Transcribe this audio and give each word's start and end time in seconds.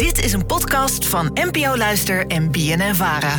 Dit 0.00 0.24
is 0.24 0.32
een 0.32 0.46
podcast 0.46 1.06
van 1.06 1.30
NPO 1.34 1.76
Luister 1.76 2.26
en 2.26 2.50
BNN 2.50 2.94
Vara. 2.94 3.38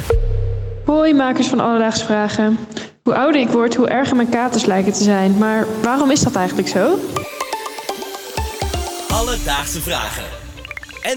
Hoi, 0.86 1.14
makers 1.14 1.48
van 1.48 1.60
Alledaagse 1.60 2.06
Vragen. 2.06 2.58
Hoe 3.04 3.16
ouder 3.16 3.42
ik 3.42 3.48
word, 3.48 3.76
hoe 3.76 3.88
erger 3.88 4.16
mijn 4.16 4.30
katers 4.30 4.66
lijken 4.66 4.94
te 4.94 5.04
zijn. 5.04 5.38
Maar 5.38 5.66
waarom 5.82 6.12
is 6.12 6.22
dat 6.22 6.36
eigenlijk 6.36 6.68
zo? 6.68 7.00
Alledaagse 9.08 9.82
Vragen. 9.82 10.24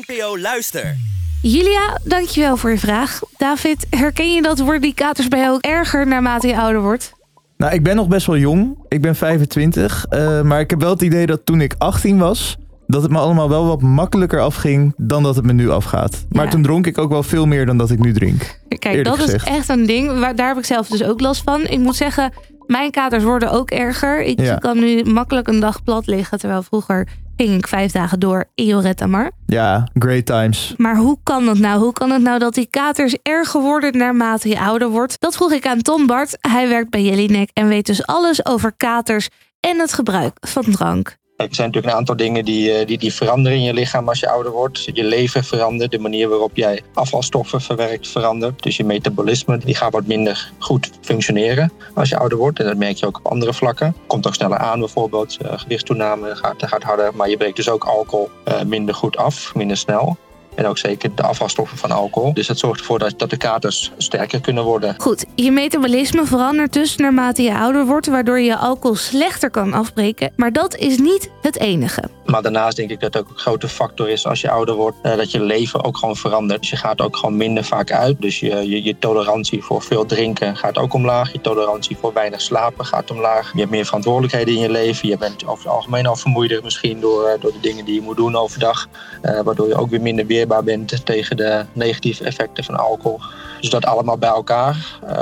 NPO 0.06 0.38
Luister. 0.38 0.96
Julia, 1.42 1.98
dankjewel 2.04 2.56
voor 2.56 2.70
je 2.70 2.78
vraag. 2.78 3.20
David, 3.36 3.86
herken 3.90 4.34
je 4.34 4.42
dat 4.42 4.58
worden 4.58 4.80
die 4.80 4.94
katers 4.94 5.28
bij 5.28 5.40
jou 5.40 5.54
ook 5.54 5.62
erger 5.62 6.06
naarmate 6.06 6.46
je 6.46 6.56
ouder 6.56 6.80
wordt? 6.82 7.12
Nou, 7.56 7.72
ik 7.72 7.82
ben 7.82 7.96
nog 7.96 8.08
best 8.08 8.26
wel 8.26 8.36
jong. 8.36 8.78
Ik 8.88 9.00
ben 9.00 9.14
25. 9.16 10.06
eh, 10.08 10.40
maar 10.40 10.60
ik 10.60 10.70
heb 10.70 10.80
wel 10.80 10.90
het 10.90 11.02
idee 11.02 11.26
dat 11.26 11.40
toen 11.46 11.60
ik 11.60 11.74
18 11.78 12.18
was, 12.18 12.56
dat 12.86 13.02
het 13.02 13.10
me 13.10 13.18
allemaal 13.18 13.48
wel 13.48 13.66
wat 13.66 13.82
makkelijker 13.82 14.40
afging 14.40 14.92
dan 14.96 15.22
dat 15.22 15.36
het 15.36 15.44
me 15.44 15.52
nu 15.52 15.70
afgaat. 15.70 16.26
Maar 16.30 16.44
Ja. 16.44 16.50
toen 16.50 16.62
dronk 16.62 16.86
ik 16.86 16.98
ook 16.98 17.10
wel 17.10 17.22
veel 17.22 17.46
meer 17.46 17.66
dan 17.66 17.78
dat 17.78 17.90
ik 17.90 17.98
nu 17.98 18.12
drink. 18.12 18.60
Kijk, 18.78 19.04
dat 19.04 19.18
gezegd. 19.18 19.46
is 19.48 19.52
echt 19.56 19.68
een 19.68 19.86
ding. 19.86 20.18
Waar, 20.18 20.36
daar 20.36 20.48
heb 20.48 20.58
ik 20.58 20.64
zelf 20.64 20.88
dus 20.88 21.02
ook 21.04 21.20
last 21.20 21.42
van. 21.42 21.60
Ik 21.66 21.78
moet 21.78 21.96
zeggen, 21.96 22.32
mijn 22.66 22.90
katers 22.90 23.22
worden 23.24 23.50
ook 23.50 23.70
erger. 23.70 24.22
Ik 24.22 24.40
Ja. 24.40 24.56
kan 24.56 24.78
nu 24.78 25.04
makkelijk 25.04 25.48
een 25.48 25.60
dag 25.60 25.82
plat 25.82 26.06
liggen. 26.06 26.38
Terwijl 26.38 26.62
vroeger 26.62 27.08
ging 27.36 27.54
ik 27.58 27.68
vijf 27.68 27.92
dagen 27.92 28.20
door 28.20 28.44
in 28.54 28.96
Mar. 29.10 29.30
Ja, 29.46 29.88
great 29.94 30.26
times. 30.26 30.74
Maar 30.76 30.96
hoe 30.96 31.18
kan 31.22 31.44
dat 31.44 31.58
nou? 31.58 31.80
Hoe 31.80 31.92
kan 31.92 32.10
het 32.10 32.22
nou 32.22 32.38
dat 32.38 32.54
die 32.54 32.66
katers 32.70 33.16
erger 33.22 33.60
worden 33.60 33.98
naarmate 33.98 34.48
je 34.48 34.60
ouder 34.60 34.88
wordt? 34.88 35.16
Dat 35.20 35.36
vroeg 35.36 35.52
ik 35.52 35.66
aan 35.66 35.82
Tom 35.82 36.06
Bart. 36.06 36.36
Hij 36.40 36.68
werkt 36.68 36.90
bij 36.90 37.02
Jellinek 37.02 37.50
en 37.52 37.68
weet 37.68 37.86
dus 37.86 38.06
alles 38.06 38.46
over 38.46 38.72
katers 38.76 39.28
en 39.60 39.78
het 39.78 39.92
gebruik 39.92 40.36
van 40.40 40.64
drank. 40.70 41.16
Er 41.36 41.48
zijn 41.50 41.66
natuurlijk 41.66 41.92
een 41.92 41.98
aantal 41.98 42.16
dingen 42.16 42.44
die, 42.44 42.72
eh, 42.72 42.86
die, 42.86 42.98
die 42.98 43.14
veranderen 43.14 43.58
in 43.58 43.64
je 43.64 43.72
lichaam 43.72 44.08
als 44.08 44.20
je 44.20 44.28
ouder 44.28 44.52
wordt. 44.52 44.84
Je 44.84 45.04
leven 45.04 45.44
verandert, 45.44 45.90
de 45.90 45.98
manier 45.98 46.28
waarop 46.28 46.56
jij 46.56 46.82
afvalstoffen 46.92 47.60
verwerkt 47.60 48.08
verandert. 48.08 48.62
Dus 48.62 48.76
je 48.76 48.84
metabolisme 48.84 49.58
die 49.58 49.74
gaat 49.74 49.92
wat 49.92 50.06
minder 50.06 50.52
goed 50.58 50.90
functioneren 51.00 51.72
als 51.94 52.08
je 52.08 52.18
ouder 52.18 52.38
wordt. 52.38 52.58
En 52.58 52.66
dat 52.66 52.76
merk 52.76 52.96
je 52.96 53.06
ook 53.06 53.18
op 53.18 53.26
andere 53.26 53.54
vlakken. 53.54 53.96
Komt 54.06 54.26
ook 54.26 54.34
sneller 54.34 54.58
aan 54.58 54.78
bijvoorbeeld. 54.78 55.36
Eh, 55.36 55.58
gewichtstoename 55.58 56.36
gaat, 56.36 56.66
gaat 56.66 56.82
harder. 56.82 57.14
Maar 57.14 57.28
je 57.28 57.36
breekt 57.36 57.56
dus 57.56 57.68
ook 57.68 57.84
alcohol 57.84 58.30
eh, 58.44 58.62
minder 58.62 58.94
goed 58.94 59.16
af, 59.16 59.54
minder 59.54 59.76
snel. 59.76 60.16
En 60.54 60.66
ook 60.66 60.78
zeker 60.78 61.14
de 61.14 61.22
afvalstoffen 61.22 61.78
van 61.78 61.90
alcohol. 61.90 62.34
Dus 62.34 62.46
dat 62.46 62.58
zorgt 62.58 62.80
ervoor 62.80 62.98
dat, 62.98 63.18
dat 63.18 63.30
de 63.30 63.36
katers 63.36 63.92
sterker 63.96 64.40
kunnen 64.40 64.64
worden. 64.64 64.94
Goed, 64.98 65.24
je 65.34 65.50
metabolisme 65.50 66.24
verandert 66.24 66.72
dus 66.72 66.96
naarmate 66.96 67.42
je 67.42 67.54
ouder 67.54 67.86
wordt, 67.86 68.06
waardoor 68.06 68.40
je 68.40 68.56
alcohol 68.56 68.96
slechter 68.96 69.50
kan 69.50 69.72
afbreken. 69.72 70.32
Maar 70.36 70.52
dat 70.52 70.76
is 70.76 70.98
niet 70.98 71.30
het 71.42 71.58
enige. 71.58 72.02
Maar 72.24 72.42
daarnaast 72.42 72.76
denk 72.76 72.90
ik 72.90 73.00
dat 73.00 73.14
het 73.14 73.22
ook 73.22 73.30
een 73.30 73.38
grote 73.38 73.68
factor 73.68 74.08
is 74.08 74.26
als 74.26 74.40
je 74.40 74.50
ouder 74.50 74.74
wordt, 74.74 74.96
eh, 75.02 75.16
dat 75.16 75.30
je 75.30 75.40
leven 75.40 75.84
ook 75.84 75.96
gewoon 75.96 76.16
verandert. 76.16 76.60
Dus 76.60 76.70
je 76.70 76.76
gaat 76.76 77.00
ook 77.00 77.16
gewoon 77.16 77.36
minder 77.36 77.64
vaak 77.64 77.92
uit. 77.92 78.20
Dus 78.20 78.40
je, 78.40 78.68
je, 78.68 78.82
je 78.82 78.98
tolerantie 78.98 79.62
voor 79.62 79.82
veel 79.82 80.06
drinken 80.06 80.56
gaat 80.56 80.78
ook 80.78 80.94
omlaag. 80.94 81.32
Je 81.32 81.40
tolerantie 81.40 81.96
voor 81.96 82.12
weinig 82.12 82.40
slapen 82.40 82.84
gaat 82.84 83.10
omlaag. 83.10 83.52
Je 83.52 83.58
hebt 83.58 83.70
meer 83.70 83.84
verantwoordelijkheden 83.84 84.54
in 84.54 84.60
je 84.60 84.70
leven. 84.70 85.08
Je 85.08 85.18
bent 85.18 85.46
over 85.46 85.64
het 85.64 85.72
algemeen 85.72 86.06
al 86.06 86.16
vermoeider 86.16 86.62
misschien 86.62 87.00
door, 87.00 87.24
eh, 87.24 87.40
door 87.40 87.52
de 87.52 87.60
dingen 87.60 87.84
die 87.84 87.94
je 87.94 88.00
moet 88.00 88.16
doen 88.16 88.36
overdag. 88.36 88.88
Eh, 89.22 89.40
waardoor 89.40 89.68
je 89.68 89.74
ook 89.74 89.90
weer 89.90 90.00
minder 90.00 90.26
weerbaar 90.46 90.64
bent 90.64 91.06
tegen 91.06 91.36
de 91.36 91.64
negatieve 91.72 92.24
effecten 92.24 92.64
van 92.64 92.76
alcohol. 92.76 93.20
Dus 93.60 93.70
dat 93.70 93.86
allemaal 93.86 94.18
bij 94.18 94.28
elkaar 94.28 94.98
eh, 95.06 95.16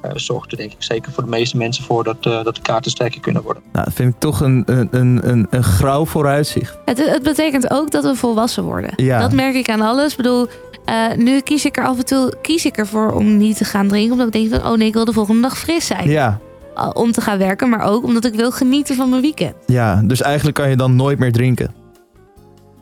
eh, 0.00 0.10
zorgt 0.14 0.50
er 0.50 0.56
denk 0.56 0.72
ik 0.72 0.82
zeker 0.82 1.12
voor 1.12 1.22
de 1.22 1.28
meeste 1.30 1.56
mensen 1.56 1.84
voor 1.84 2.04
dat, 2.04 2.16
eh, 2.20 2.44
dat 2.44 2.54
de 2.54 2.60
kaarten 2.62 2.90
sterker 2.90 3.20
kunnen 3.20 3.42
worden. 3.42 3.62
Nou, 3.72 3.84
dat 3.84 3.94
vind 3.94 4.14
ik 4.14 4.20
toch 4.20 4.40
een, 4.40 4.62
een, 4.66 4.88
een, 4.90 5.20
een, 5.22 5.46
een 5.50 5.62
grauw 5.62 6.06
vooruitzicht. 6.06 6.78
Het, 6.84 7.10
het 7.10 7.22
betekent 7.22 7.70
ook 7.70 7.90
dat 7.90 8.04
we 8.04 8.14
volwassen 8.14 8.64
worden. 8.64 8.90
Ja. 8.96 9.20
Dat 9.20 9.32
merk 9.32 9.54
ik 9.54 9.70
aan 9.70 9.80
alles. 9.80 10.10
Ik 10.10 10.16
bedoel, 10.16 10.46
eh, 10.84 11.12
nu 11.16 11.40
kies 11.40 11.64
ik 11.64 11.76
er 11.76 11.84
af 11.86 11.98
en 11.98 12.04
toe 12.04 12.32
kies 12.42 12.64
ik 12.64 12.76
ervoor 12.76 13.12
om 13.12 13.36
niet 13.36 13.56
te 13.56 13.64
gaan 13.64 13.88
drinken. 13.88 14.12
Omdat 14.12 14.26
ik 14.26 14.32
denk 14.32 14.62
van, 14.62 14.72
oh 14.72 14.78
nee, 14.78 14.88
ik 14.88 14.94
wil 14.94 15.04
de 15.04 15.12
volgende 15.12 15.40
dag 15.40 15.58
fris 15.58 15.86
zijn. 15.86 16.08
Ja, 16.08 16.38
Uh, 16.76 16.90
Om 16.92 17.12
te 17.12 17.20
gaan 17.20 17.38
werken, 17.38 17.68
maar 17.68 17.82
ook 17.82 18.04
omdat 18.04 18.24
ik 18.24 18.34
wil 18.34 18.50
genieten 18.50 18.96
van 18.96 19.08
mijn 19.08 19.22
weekend. 19.22 19.54
ja, 19.66 20.02
dus 20.04 20.22
eigenlijk 20.22 20.56
kan 20.56 20.70
je 20.70 20.76
dan 20.76 20.96
nooit 20.96 21.18
meer 21.18 21.32
drinken. 21.32 21.74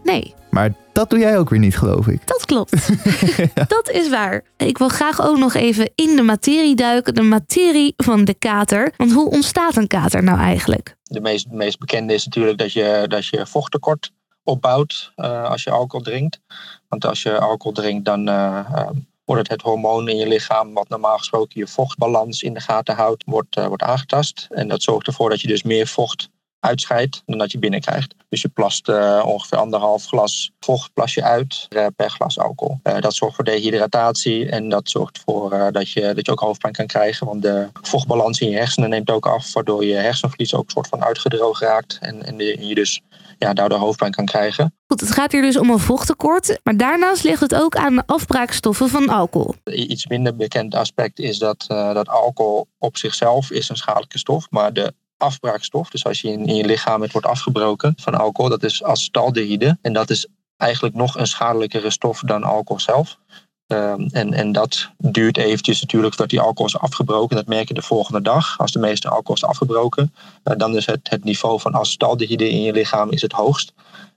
Nee, 0.05 0.35
Maar 0.51 0.73
dat 0.97 1.11
doe 1.11 1.19
jij 1.19 1.39
ook 1.39 1.51
weer 1.51 1.59
niet, 1.59 1.77
geloof 1.77 2.07
ik. 2.07 2.27
dat 2.27 2.45
klopt. 2.45 2.89
Dat 3.77 3.91
is 3.91 4.09
waar. 4.09 4.45
Ik 4.57 4.79
wil 4.79 4.89
graag 4.89 5.23
ook 5.23 5.39
nog 5.39 5.55
even 5.55 5.91
in 5.95 6.17
de 6.17 6.23
materie 6.23 6.75
duiken. 6.75 7.15
De 7.15 7.23
materie 7.23 7.95
van 7.97 8.25
de 8.25 8.35
kater. 8.35 8.93
Want 8.97 9.13
hoe 9.13 9.31
ontstaat 9.31 9.77
een 9.77 9.87
kater 9.87 10.23
nou 10.23 10.39
eigenlijk? 10.39 10.97
De 11.03 11.21
meest, 11.21 11.47
meest 11.51 11.79
bekende 11.79 12.15
is 12.15 12.25
natuurlijk 12.25 12.59
dat 12.59 12.73
je, 12.73 13.05
dat 13.09 13.27
je 13.27 13.47
vochttekort 13.47 14.13
opbouwt 14.43 15.13
eh, 15.15 15.51
als 15.51 15.63
je 15.63 15.71
alcohol 15.71 16.05
drinkt. 16.05 16.41
Want 16.89 17.05
als 17.05 17.23
je 17.23 17.39
alcohol 17.39 17.73
drinkt, 17.73 18.05
dan 18.05 18.29
eh, 18.29 18.59
eh, 18.59 18.89
wordt 19.25 19.43
het, 19.43 19.51
het 19.51 19.63
hormoon 19.63 20.09
in 20.09 20.17
je 20.17 20.29
lichaam, 20.29 20.75
wat 20.75 20.89
normaal 20.89 21.19
gesproken 21.19 21.61
je 21.61 21.67
vochtbalans 21.67 22.43
in 22.43 22.55
de 22.55 22.61
gaten 22.61 22.95
houdt, 22.95 23.25
wordt, 23.27 23.57
eh, 23.57 23.67
wordt 23.67 23.83
aangetast. 23.83 24.47
En 24.51 24.69
dat 24.69 24.83
zorgt 24.83 25.07
ervoor 25.07 25.31
dat 25.31 25.41
je 25.41 25.49
dus 25.49 25.63
meer 25.63 25.87
vocht 25.87 26.29
uitscheidt 26.67 27.23
dan 27.27 27.39
dat 27.39 27.53
je 27.53 27.59
binnenkrijgt. 27.59 28.15
Dus 28.29 28.43
je 28.43 28.49
plast 28.49 28.89
eh, 28.89 29.23
ongeveer 29.27 29.59
anderhalf 29.59 30.05
glas 30.05 30.51
vocht 30.61 30.93
plas 30.93 31.15
je 31.15 31.23
uit 31.23 31.67
eh, 31.69 31.87
per 31.97 32.11
glas 32.11 32.39
alcohol. 32.39 32.79
Eh, 32.83 33.01
dat 33.01 33.15
zorgt 33.15 33.35
voor 33.35 33.45
dehydratatie 33.45 34.49
en 34.49 34.69
dat 34.69 34.91
zorgt 34.91 35.17
ervoor 35.17 35.53
eh, 35.53 35.67
dat, 35.71 35.91
je, 35.91 36.15
dat 36.15 36.27
je 36.27 36.33
ook 36.33 36.41
hoofdpijn 36.41 36.73
kan 36.73 36.87
krijgen. 36.87 37.27
Want 37.27 37.43
de 37.43 37.69
vochtbalans 37.83 38.41
in 38.41 38.51
je 38.51 38.57
hersenen 38.57 38.91
neemt 38.91 39.11
ook 39.11 39.27
af, 39.27 39.53
waardoor 39.53 39.85
je 39.85 39.95
hersenvlies 39.95 40.55
ook 40.55 40.65
een 40.65 40.71
soort 40.71 40.89
van 40.89 41.05
uitgedroogd 41.05 41.61
raakt. 41.61 41.99
En, 42.01 42.23
en 42.23 42.39
je 42.39 42.75
dus 42.75 43.01
ja, 43.39 43.53
daardoor 43.53 43.79
hoofdpijn 43.79 44.13
kan 44.13 44.25
krijgen. 44.25 44.75
Goed, 44.87 45.01
het 45.01 45.13
gaat 45.13 45.33
hier 45.33 45.43
dus 45.43 45.59
om 45.59 45.71
een 45.71 45.79
vochttekort. 45.79 46.61
Maar 46.63 46.77
daarnaast 46.77 47.25
ligt 47.25 47.41
het 47.41 47.55
ook 47.55 47.77
aan 47.77 47.95
de 47.95 48.03
afbraakstoffen 48.07 48.89
van 48.89 49.09
alcohol. 49.09 49.55
Iets 49.65 50.07
minder 50.07 50.37
bekend 50.37 50.75
aspect 50.75 51.19
is 51.19 51.39
dat, 51.39 51.65
dat 51.69 52.09
alcohol 52.09 52.67
op 52.79 52.97
zichzelf 52.97 53.51
is 53.51 53.69
een 53.69 53.77
schadelijke 53.77 54.19
stof, 54.19 54.47
maar 54.51 54.73
de 54.73 54.95
afbraakstof, 55.17 55.91
dus 55.91 56.05
als 56.05 56.21
je 56.21 56.29
in, 56.29 56.47
in 56.47 56.55
je 56.55 56.65
lichaam 56.65 57.03
het 57.03 57.13
wordt 57.13 57.27
afgebroken 57.27 57.93
van 57.97 58.15
alcohol, 58.15 58.51
dat 58.51 58.63
is 58.63 58.83
acetaldehyde. 58.83 59.79
En 59.83 59.93
dat 59.93 60.11
is 60.11 60.27
eigenlijk 60.57 60.95
nog 60.95 61.19
een 61.19 61.27
schadelijkere 61.27 61.91
stof 61.91 62.21
dan 62.21 62.43
alcohol 62.43 62.81
zelf. 62.81 63.19
Ehm, 63.67 64.07
en, 64.11 64.33
en 64.33 64.53
dat 64.53 64.91
duurt 64.99 65.37
eventjes 65.37 65.81
natuurlijk 65.81 66.15
voordat 66.15 66.31
die 66.31 66.41
alcohol 66.41 66.67
is 66.67 66.79
afgebroken. 66.79 67.37
Dat 67.37 67.47
merk 67.47 67.69
je 67.69 67.75
de 67.75 67.83
volgende 67.83 68.23
dag. 68.23 68.59
Als 68.59 68.73
de 68.73 68.79
meeste 68.79 69.09
alcohol 69.09 69.35
is 69.35 69.45
afgebroken, 69.45 70.15
eh, 70.43 70.57
dan 70.57 70.77
is 70.77 70.87
het, 70.87 71.11
het 71.11 71.25
niveau 71.25 71.61
van 71.61 71.75
acetaldehyde 71.75 72.51
in 72.51 72.63
je 72.63 72.73
lichaam 72.73 73.11
is 73.11 73.23
het 73.23 73.33
hoogst. 73.33 73.73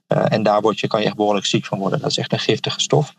Eh, 0.06 0.32
en 0.32 0.42
daar 0.42 0.60
word 0.60 0.80
je, 0.80 0.86
kan 0.86 1.00
je 1.00 1.06
echt 1.06 1.16
behoorlijk 1.16 1.46
ziek 1.46 1.66
van 1.66 1.78
worden. 1.78 2.00
Dat 2.00 2.10
is 2.10 2.18
echt 2.18 2.32
een 2.32 2.38
giftige 2.38 2.80
stof. 2.80 3.14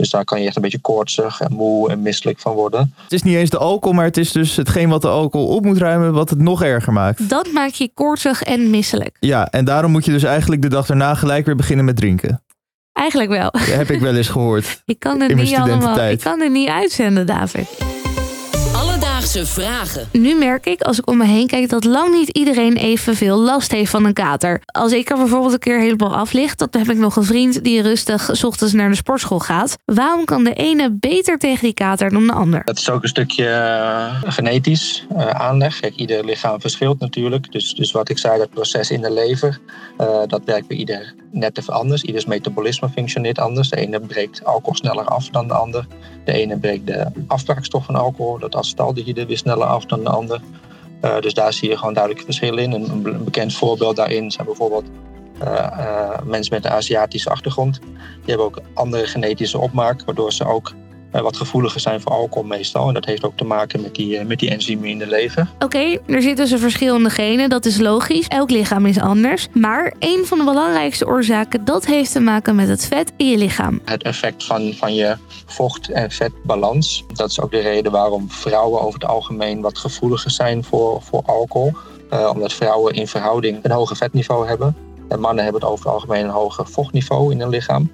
Dus 0.00 0.10
daar 0.10 0.24
kan 0.24 0.40
je 0.40 0.46
echt 0.46 0.56
een 0.56 0.62
beetje 0.62 0.80
koortsig 0.80 1.40
en 1.40 1.52
moe 1.52 1.90
en 1.90 2.02
misselijk 2.02 2.38
van 2.38 2.54
worden. 2.54 2.94
Het 3.02 3.12
is 3.12 3.22
niet 3.22 3.36
eens 3.36 3.50
de 3.50 3.58
alcohol, 3.58 3.94
maar 3.94 4.04
het 4.04 4.16
is 4.16 4.32
dus 4.32 4.56
hetgeen 4.56 4.88
wat 4.88 5.02
de 5.02 5.08
alcohol 5.08 5.48
op 5.48 5.64
moet 5.64 5.78
ruimen, 5.78 6.12
wat 6.12 6.30
het 6.30 6.38
nog 6.38 6.62
erger 6.62 6.92
maakt. 6.92 7.28
Dat 7.28 7.52
maakt 7.52 7.76
je 7.76 7.90
koortsig 7.94 8.42
en 8.42 8.70
misselijk. 8.70 9.16
Ja, 9.20 9.50
en 9.50 9.64
daarom 9.64 9.90
moet 9.90 10.04
je 10.04 10.12
dus 10.12 10.22
eigenlijk 10.22 10.62
de 10.62 10.68
dag 10.68 10.86
daarna 10.86 11.14
gelijk 11.14 11.46
weer 11.46 11.56
beginnen 11.56 11.84
met 11.84 11.96
drinken. 11.96 12.42
Eigenlijk 12.92 13.30
wel. 13.30 13.50
Dat 13.50 13.60
heb 13.60 13.90
ik 13.90 14.00
wel 14.00 14.16
eens 14.16 14.28
gehoord. 14.28 14.82
Ik 14.86 14.98
kan 14.98 15.20
het 15.20 15.34
mijn 15.34 15.46
niet 15.46 15.56
allemaal. 15.56 16.00
Ik 16.00 16.20
kan 16.20 16.40
het 16.40 16.52
niet 16.52 16.68
uitzenden, 16.68 17.26
David. 17.26 17.89
Alledaagse 19.30 19.60
Vragen. 19.60 20.08
Nu 20.12 20.34
merk 20.34 20.66
ik, 20.66 20.82
als 20.82 20.98
ik 20.98 21.08
om 21.08 21.16
me 21.16 21.24
heen 21.24 21.46
kijk, 21.46 21.68
dat 21.68 21.84
lang 21.84 22.14
niet 22.14 22.28
iedereen 22.28 22.76
evenveel 22.76 23.38
last 23.38 23.72
heeft 23.72 23.90
van 23.90 24.04
een 24.04 24.12
kater. 24.12 24.62
Als 24.64 24.92
ik 24.92 25.10
er 25.10 25.16
bijvoorbeeld 25.16 25.52
een 25.52 25.58
keer 25.58 25.80
helemaal 25.80 26.16
af 26.16 26.32
lig, 26.32 26.54
dan 26.54 26.68
heb 26.70 26.90
ik 26.90 26.96
nog 26.96 27.16
een 27.16 27.24
vriend 27.24 27.64
die 27.64 27.82
rustig 27.82 28.30
's 28.32 28.44
ochtends 28.44 28.72
naar 28.72 28.88
de 28.88 28.94
sportschool 28.94 29.38
gaat. 29.38 29.76
Waarom 29.84 30.24
kan 30.24 30.44
de 30.44 30.52
ene 30.52 30.90
beter 30.92 31.38
tegen 31.38 31.64
die 31.64 31.74
kater 31.74 32.10
dan 32.10 32.26
de 32.26 32.32
ander? 32.32 32.64
Dat 32.64 32.78
is 32.78 32.90
ook 32.90 33.02
een 33.02 33.08
stukje 33.08 33.46
eh, 33.46 34.22
genetisch 34.24 35.06
eh, 35.16 35.26
aanleg. 35.26 35.80
Kijk, 35.80 35.94
ieder 35.94 36.24
lichaam 36.24 36.60
verschilt 36.60 37.00
natuurlijk. 37.00 37.52
Dus, 37.52 37.74
dus 37.74 37.92
wat 37.92 38.08
ik 38.08 38.18
zei, 38.18 38.38
dat 38.38 38.50
proces 38.50 38.90
in 38.90 39.00
de 39.00 39.12
lever, 39.12 39.60
eh, 39.96 40.22
dat 40.26 40.42
werkt 40.44 40.66
bij 40.66 40.76
ieder 40.76 41.14
net 41.30 41.58
even 41.58 41.72
anders. 41.72 42.02
Ieders 42.02 42.24
metabolisme 42.24 42.88
functioneert 42.88 43.38
anders. 43.38 43.70
De 43.70 43.76
ene 43.76 44.00
breekt 44.00 44.44
alcohol 44.44 44.74
sneller 44.74 45.04
af 45.04 45.28
dan 45.28 45.48
de 45.48 45.54
ander. 45.54 45.86
De 46.24 46.32
ene 46.32 46.58
breekt 46.58 46.86
de 46.86 47.06
afbraakstof 47.26 47.84
van 47.84 47.94
alcohol, 47.94 48.38
dat 48.38 48.56
acetaldehyde, 48.56 49.26
weer 49.26 49.38
sneller 49.38 49.66
af 49.66 49.86
dan 49.86 50.04
de 50.04 50.10
ander. 50.10 50.40
Eh, 51.00 51.20
dus 51.20 51.34
daar 51.34 51.52
zie 51.52 51.68
je 51.68 51.76
gewoon 51.76 51.94
duidelijk 51.94 52.24
verschillen 52.24 52.62
in. 52.62 52.72
Een, 52.72 53.24
bekend 53.24 53.54
voorbeeld 53.54 53.96
daarin 53.96 54.30
zijn 54.30 54.46
bijvoorbeeld 54.46 54.84
eh, 55.38 55.54
eh, 55.54 56.22
mensen 56.24 56.54
met 56.54 56.64
een 56.64 56.70
Aziatische 56.70 57.30
achtergrond. 57.30 57.80
Die 57.80 57.90
hebben 58.24 58.46
ook 58.46 58.60
andere 58.74 59.06
genetische 59.06 59.58
opmaak, 59.58 60.04
waardoor 60.04 60.32
ze 60.32 60.44
ook 60.44 60.72
wat 61.10 61.36
gevoeliger 61.36 61.80
zijn 61.80 62.00
voor 62.00 62.12
alcohol 62.12 62.48
meestal. 62.48 62.88
En 62.88 62.94
dat 62.94 63.04
heeft 63.04 63.24
ook 63.24 63.36
te 63.36 63.44
maken 63.44 63.80
met 63.82 63.94
die, 63.94 64.18
eh, 64.18 64.26
met 64.26 64.38
die 64.38 64.50
enzymen 64.50 64.88
in 64.88 64.98
de 64.98 65.06
lever. 65.06 65.48
Oké, 65.58 65.98
er 66.06 66.22
zitten 66.22 66.48
dus 66.48 66.60
verschillende 66.60 67.10
genen, 67.10 67.48
dat 67.48 67.64
is 67.64 67.78
logisch. 67.78 68.26
Elk 68.28 68.50
lichaam 68.50 68.86
is 68.86 69.00
anders. 69.00 69.48
Maar 69.52 69.94
een 69.98 70.22
van 70.26 70.38
de 70.38 70.44
belangrijkste 70.44 71.06
oorzaken, 71.06 71.64
dat 71.64 71.86
heeft 71.86 72.12
te 72.12 72.20
maken 72.20 72.54
met 72.54 72.68
het 72.68 72.86
vet 72.86 73.12
in 73.16 73.28
je 73.28 73.38
lichaam. 73.38 73.80
Het 73.84 74.02
effect 74.02 74.44
van, 74.44 74.72
van 74.74 74.94
je 74.94 75.16
vocht- 75.46 75.90
en 75.90 76.10
vetbalans. 76.10 77.04
Dat 77.14 77.30
is 77.30 77.40
ook 77.40 77.50
de 77.50 77.60
reden 77.60 77.92
waarom 77.92 78.30
vrouwen 78.30 78.80
over 78.80 79.00
het 79.00 79.08
algemeen 79.08 79.60
wat 79.60 79.78
gevoeliger 79.78 80.30
zijn 80.30 80.64
voor, 80.64 81.02
voor 81.02 81.22
alcohol. 81.26 81.72
Eh, 82.10 82.30
omdat 82.34 82.52
vrouwen 82.52 82.94
in 82.94 83.08
verhouding 83.08 83.58
een 83.62 83.70
hoger 83.70 83.96
vetniveau 83.96 84.46
hebben. 84.46 84.76
En 85.08 85.20
mannen 85.20 85.44
hebben 85.44 85.62
het 85.62 85.70
over 85.70 85.84
het 85.84 85.94
algemeen 85.94 86.24
een 86.24 86.30
hoger 86.30 86.66
vochtniveau 86.66 87.32
in 87.32 87.40
hun 87.40 87.48
lichaam. 87.48 87.90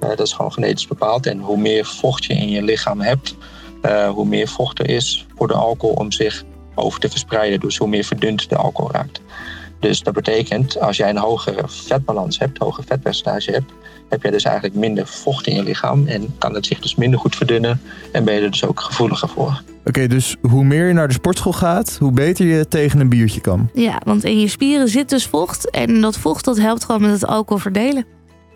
Eh, 0.00 0.08
dat 0.08 0.20
is 0.20 0.32
gewoon 0.32 0.52
genetisch 0.52 0.86
bepaald. 0.86 1.26
En 1.26 1.38
hoe 1.38 1.58
meer 1.58 1.84
vocht 1.84 2.24
je 2.24 2.34
in 2.34 2.50
je 2.50 2.62
lichaam 2.62 3.00
hebt, 3.00 3.36
eh, 3.82 4.08
hoe 4.08 4.26
meer 4.26 4.48
vocht 4.48 4.78
er 4.78 4.88
is 4.88 5.26
voor 5.36 5.48
de 5.48 5.54
alcohol 5.54 5.94
om 5.94 6.12
zich 6.12 6.44
over 6.74 7.00
te 7.00 7.08
verspreiden. 7.08 7.60
Dus 7.60 7.76
hoe 7.76 7.88
meer 7.88 8.04
verdund 8.04 8.48
de 8.48 8.56
alcohol 8.56 8.90
raakt. 8.92 9.20
Dus 9.80 10.02
dat 10.02 10.14
betekent, 10.14 10.80
als 10.80 10.96
jij 10.96 11.10
een 11.10 11.18
hogere 11.18 11.62
vetbalans 11.66 12.38
hebt, 12.38 12.58
hoger 12.58 12.84
vetpercentage 12.84 13.50
hebt, 13.50 13.72
heb 14.08 14.22
je 14.22 14.30
dus 14.30 14.44
eigenlijk 14.44 14.76
minder 14.76 15.06
vocht 15.06 15.46
in 15.46 15.54
je 15.54 15.62
lichaam 15.62 16.06
en 16.06 16.34
kan 16.38 16.54
het 16.54 16.66
zich 16.66 16.80
dus 16.80 16.94
minder 16.94 17.18
goed 17.18 17.36
verdunnen 17.36 17.80
en 18.12 18.24
ben 18.24 18.34
je 18.34 18.40
er 18.40 18.50
dus 18.50 18.64
ook 18.64 18.80
gevoeliger 18.80 19.28
voor. 19.28 19.62
Oké, 19.84 20.06
dus 20.06 20.36
hoe 20.40 20.64
meer 20.64 20.86
je 20.86 20.92
naar 20.92 21.08
de 21.08 21.14
sportschool 21.14 21.52
gaat, 21.52 21.96
hoe 22.00 22.12
beter 22.12 22.46
je 22.46 22.68
tegen 22.68 23.00
een 23.00 23.08
biertje 23.08 23.40
kan. 23.40 23.70
Ja, 23.74 24.00
want 24.04 24.24
in 24.24 24.40
je 24.40 24.48
spieren 24.48 24.88
zit 24.88 25.08
dus 25.08 25.26
vocht. 25.26 25.70
En 25.70 26.00
dat 26.00 26.18
vocht 26.18 26.44
dat 26.44 26.58
helpt 26.58 26.84
gewoon 26.84 27.00
met 27.00 27.10
het 27.10 27.26
alcohol 27.26 27.62
verdelen. 27.62 28.04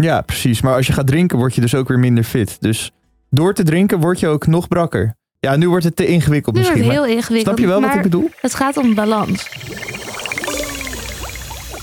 Ja, 0.02 0.20
precies. 0.20 0.60
Maar 0.60 0.74
als 0.74 0.86
je 0.86 0.92
gaat 0.92 1.06
drinken, 1.06 1.38
word 1.38 1.54
je 1.54 1.60
dus 1.60 1.74
ook 1.74 1.88
weer 1.88 1.98
minder 1.98 2.24
fit. 2.24 2.56
Dus 2.60 2.90
door 3.30 3.54
te 3.54 3.62
drinken 3.62 4.00
word 4.00 4.20
je 4.20 4.28
ook 4.28 4.46
nog 4.46 4.68
brakker. 4.68 5.14
Ja, 5.40 5.56
nu 5.56 5.68
wordt 5.68 5.84
het 5.84 5.96
te 5.96 6.06
ingewikkeld 6.06 6.54
Nu 6.54 6.62
wordt 6.62 6.76
misschien. 6.76 6.94
het 6.94 7.00
maar 7.00 7.08
heel 7.08 7.18
ingewikkeld. 7.18 7.58
snap 7.58 7.68
je 7.68 7.80
wel 7.80 7.88
wat 7.88 7.96
ik 7.96 8.02
bedoel? 8.02 8.30
Het 8.40 8.54
gaat 8.54 8.76
om 8.76 8.94
balans. 8.94 9.48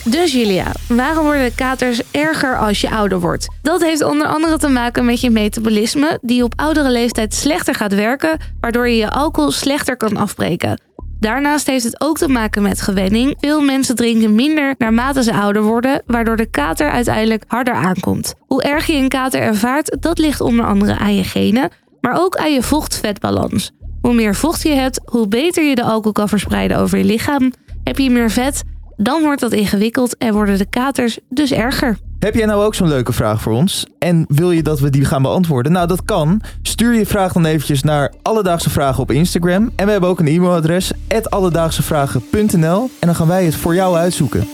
Dus 0.04 0.33
Julia, 0.33 0.71
waarom 0.88 1.24
worden 1.25 1.56
katers 1.56 2.01
erger 2.12 2.57
als 2.57 2.81
je 2.81 2.89
ouder 2.89 3.19
wordt? 3.19 3.48
Dat 3.62 3.81
heeft 3.81 4.04
onder 4.04 4.27
andere 4.27 4.57
te 4.57 4.68
maken 4.68 5.06
met 5.06 5.21
je 5.21 5.30
metabolisme, 5.30 6.19
die 6.21 6.44
op 6.44 6.54
oudere 6.56 6.92
leeftijd 6.92 7.33
slechter 7.33 7.75
gaat 7.75 7.94
werken, 7.95 8.38
waardoor 8.60 8.89
je 8.89 8.95
je 8.95 9.10
alcohol 9.10 9.51
slechter 9.51 9.98
kan 9.98 10.18
afbreken. 10.18 10.80
Daarnaast 11.19 11.68
heeft 11.68 11.83
het 11.83 12.01
ook 12.01 12.18
te 12.18 12.27
maken 12.27 12.62
met 12.62 12.81
gewenning. 12.81 13.36
Veel 13.39 13.62
mensen 13.62 13.95
drinken 13.95 14.36
minder 14.36 14.75
naarmate 14.77 15.24
ze 15.24 15.33
ouder 15.33 15.63
worden, 15.63 16.01
waardoor 16.06 16.38
de 16.38 16.50
kater 16.50 16.89
uiteindelijk 16.89 17.44
harder 17.48 17.74
aankomt. 17.74 18.33
Hoe 18.48 18.63
erg 18.63 18.86
je 18.86 18.95
een 18.95 19.07
kater 19.07 19.42
ervaart, 19.42 19.98
dat 20.00 20.18
ligt 20.18 20.42
onder 20.42 20.66
andere 20.66 20.98
aan 20.98 21.16
je 21.16 21.24
genen, 21.24 21.69
maar 22.01 22.21
ook 22.21 22.36
aan 22.36 22.54
je 22.54 22.63
vocht-vetbalans. 22.63 23.71
Hoe 24.01 24.13
meer 24.13 24.36
vocht 24.36 24.63
je 24.63 24.74
hebt, 24.74 25.01
hoe 25.06 25.27
beter 25.27 25.63
je 25.63 25.75
de 25.75 25.83
alcohol 25.83 26.12
kan 26.12 26.30
verspreiden 26.30 26.77
over 26.77 26.98
je 26.98 27.04
lichaam. 27.04 27.51
Heb 27.83 27.98
je 27.98 28.10
meer 28.10 28.31
vet, 28.31 28.63
dan 28.95 29.21
wordt 29.21 29.42
dat 29.42 29.54
ingewikkeld 29.54 30.18
en 30.18 30.33
worden 30.33 30.57
de 30.57 30.69
katers 30.69 31.19
dus 31.30 31.51
erger. 31.51 31.98
Heb 32.19 32.36
jij 32.36 32.45
nou 32.45 32.63
ook 32.63 32.75
zo'n 32.75 32.88
leuke 32.88 33.13
vraag 33.13 33.42
voor 33.42 33.54
ons? 33.54 33.86
En 34.00 34.25
wil 34.27 34.51
je 34.51 34.63
dat 34.63 34.80
we 34.80 34.89
die 34.89 35.06
gaan 35.06 35.21
beantwoorden? 35.21 35.71
Nou, 35.71 35.88
dat 35.88 36.04
kan. 36.06 36.42
Stuur 36.62 36.94
je 36.94 37.06
vraag 37.06 37.33
dan 37.33 37.45
eventjes 37.45 37.83
naar 37.83 38.13
Alledaagse 38.21 38.69
Vragen 38.69 39.01
op 39.01 39.12
Instagram. 39.12 39.71
En 39.75 39.86
we 39.86 39.92
hebben 39.92 40.10
ook 40.10 40.19
een 40.19 40.27
e-mailadres, 40.27 40.92
alledaagsevragen.nl. 41.30 42.81
En 43.00 43.07
dan 43.07 43.16
gaan 43.16 43.27
wij 43.27 43.45
het 43.45 43.56
voor 43.56 43.75
jou 43.75 43.95
uitzoeken. 43.98 44.48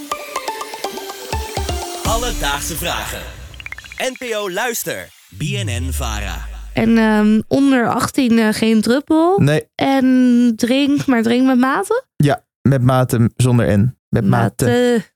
Alledaagse 2.04 2.76
vragen. 2.76 3.20
NPO 3.98 4.52
Luister. 4.52 5.10
BNN 5.30 5.88
Vara. 5.92 6.38
En 6.74 6.98
ehm, 6.98 7.42
onder 7.48 7.90
18 7.90 8.40
eh, 8.40 8.48
geen 8.52 8.82
druppel. 8.82 9.40
Nee, 9.40 9.68
En 9.76 10.54
drink, 10.56 11.06
maar 11.06 11.22
drink 11.22 11.46
met 11.46 11.58
mate. 11.58 12.04
met 12.62 12.82
mate 12.82 13.30
zonder 13.36 13.78
N. 13.78 13.98
Met 14.10 14.26
mate. 14.26 14.66
Mate. 14.66 15.14